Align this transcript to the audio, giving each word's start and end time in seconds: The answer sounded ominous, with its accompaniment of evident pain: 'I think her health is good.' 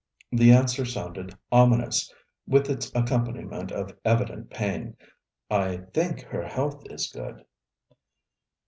The 0.31 0.51
answer 0.51 0.83
sounded 0.83 1.37
ominous, 1.51 2.11
with 2.47 2.71
its 2.71 2.91
accompaniment 2.95 3.71
of 3.71 3.95
evident 4.03 4.49
pain: 4.49 4.97
'I 5.51 5.77
think 5.93 6.21
her 6.23 6.41
health 6.47 6.81
is 6.89 7.05
good.' 7.11 7.45